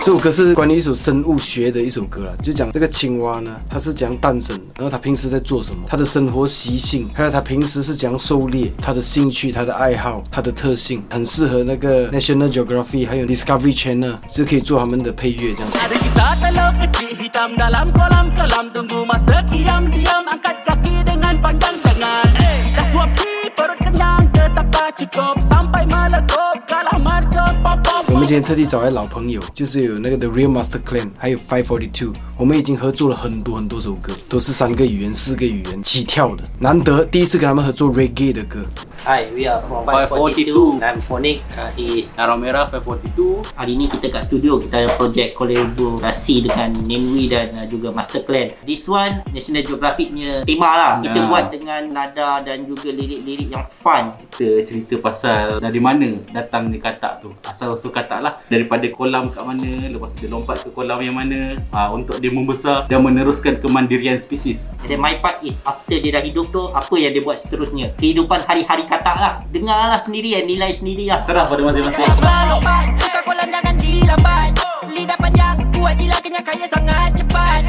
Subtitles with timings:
[0.00, 15.72] 这首歌是关于一首生物学的一首歌了，就讲这个青蛙呢，它是怎样诞生的，然后它平时在做什么，它的生活习性，还有它平时是怎样狩猎，它的兴趣、它的爱好、它的特性，很适合那个 National g e o g r a p h y 还有 Discovery Channel 就可以做他们的配乐这样
[19.92, 20.67] 子。
[28.10, 38.66] 我们今天特地找来老朋友，就是有那个 The Real Master Clan，还有 Five Forty Two，我们已经合作了很多很多首歌，都是三个语言、四个语言起跳的，难得第一次跟他们合作 Reggae 的歌。
[39.08, 44.60] Hi, we are from 542 I'm Phonic uh, is Karang 542 Hari ini kita kat studio,
[44.60, 50.12] kita ada projek kolaborasi dengan Nenwi dan uh, juga Master Clan This one, National Geographic
[50.12, 51.24] punya tema lah Kita ya.
[51.24, 56.76] buat dengan nada dan juga lirik-lirik yang fun Kita cerita pasal dari mana datang ni
[56.76, 61.00] katak tu Asal usul katak lah Daripada kolam kat mana, lepas dia lompat ke kolam
[61.00, 65.56] yang mana uh, Untuk dia membesar dan meneruskan kemandirian spesies And then my part is
[65.64, 69.32] after dia dah hidup tu Apa yang dia buat seterusnya Kehidupan hari-hari katak katak lah
[69.54, 72.06] Dengar lah sendiri kan, nilai sendiri lah Serah pada masing-masing
[74.88, 77.60] Lidah panjang, buat jilat kenyang sangat cepat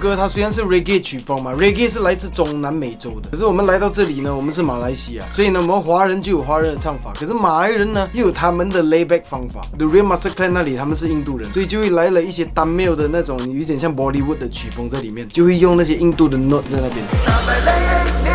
[0.00, 9.60] 歌它虽然是 reggae 曲风嘛，reggae 是来自中南美洲的，可是我们来到这里呢，我们是马来西亚，所以呢，我们华人就有华人的唱法，可是马来人呢，又有他们的 layback 方法。
[9.76, 16.88] The Real Master Plan 那里他们是印度人，所以就会来了一些单妙的那种，有点像 Bollywood 的曲风在里面，就会用那些印度的 note 在那
[18.22, 18.29] 边。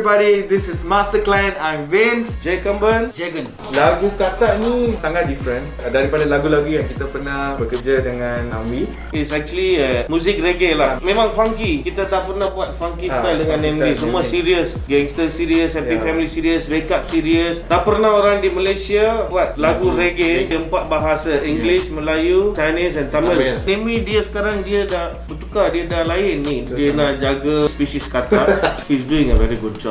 [0.00, 0.40] everybody.
[0.48, 1.52] This is Master Clan.
[1.60, 2.32] I'm Vince.
[2.40, 3.12] Jay Kamban.
[3.12, 3.44] Jagan.
[3.76, 8.88] Lagu kata ni sangat different daripada lagu-lagu yang kita pernah bekerja dengan Ami.
[9.12, 10.96] It's actually uh, music reggae lah.
[10.96, 11.04] Yeah.
[11.04, 11.84] Memang funky.
[11.84, 13.92] Kita tak pernah buat funky ah, style dengan Ami.
[14.00, 14.72] Semua serious.
[14.88, 16.08] Gangster serious, Happy yeah.
[16.08, 17.60] Family serious, Wake Up serious.
[17.68, 21.44] Tak pernah orang di Malaysia buat lagu mm reggae di empat bahasa.
[21.44, 23.36] English, Melayu, Chinese and Tamil.
[23.68, 25.68] Ami dia sekarang dia dah bertukar.
[25.76, 26.64] Dia dah lain ni.
[26.64, 28.48] Dia nak jaga species kata.
[28.88, 29.89] He's doing a very good job.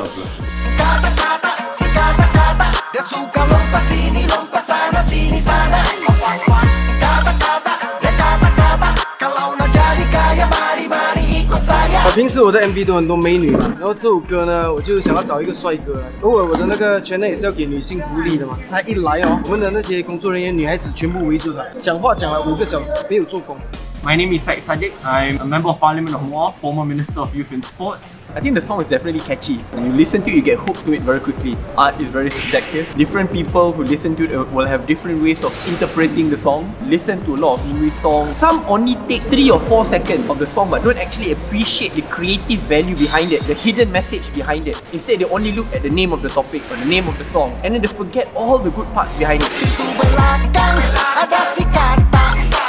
[12.14, 16.02] 平时我的 MV 都很多美女嘛，然后这首歌呢，我就想要找一个帅哥。
[16.22, 23.56] 偶尔我的那个圈内也是要给女性福利的嘛，他一来哦，我们的那些工作人员女孩子全部围住他，讲话讲了五个小时，没有做工。
[24.00, 24.96] My name is Saik Sadiq.
[25.04, 28.16] I'm a member of Parliament of Moa, former Minister of Youth and Sports.
[28.32, 29.60] I think the song is definitely catchy.
[29.76, 31.52] You listen to it, you get hooked to it very quickly.
[31.76, 32.86] Art is very subjective.
[32.96, 36.72] Different people who listen to it uh, will have different ways of interpreting the song.
[36.88, 38.32] Listen to a lot of English songs.
[38.40, 42.00] Some only take three or four seconds of the song but don't actually appreciate the
[42.08, 44.80] creative value behind it, the hidden message behind it.
[44.96, 47.24] Instead, they only look at the name of the topic or the name of the
[47.28, 49.50] song and then they forget all the good parts behind it.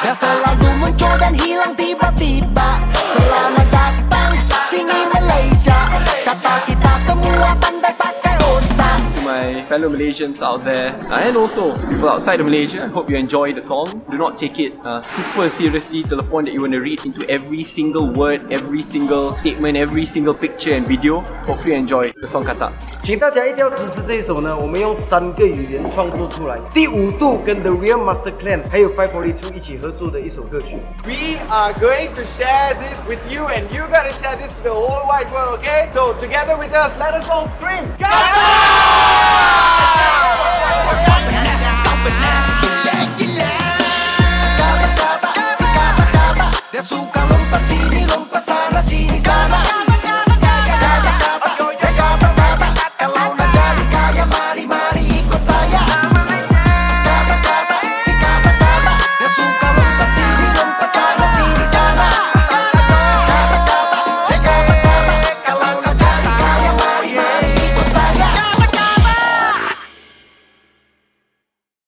[0.02, 2.70] Dan selalu muncul dan hilang tiba-tiba
[3.14, 4.34] Selamat datang
[4.74, 5.78] sini Malaysia
[6.26, 11.78] Kata kita semua pandai pakai otak To my fellow Malaysians out there uh, And also
[11.86, 15.06] people outside of Malaysia I hope you enjoy the song Do not take it uh,
[15.06, 18.82] super seriously To the point that you want to read into every single word Every
[18.82, 22.74] single statement Every single picture and video Hopefully you enjoy the song Kata
[23.04, 24.56] 请大家一定要支持这一首呢！
[24.56, 30.78] 我们用三个语言创作出来，第五度跟 The Real Master Clan 还有 Five Forty Two 一起合作的一首歌曲。
[31.04, 35.02] We are going to share this with you, and you gotta share this to the whole
[35.08, 35.92] world, i d e w okay?
[35.92, 37.86] So together with us, let us all scream!
[37.98, 38.06] g
[42.06, 42.51] o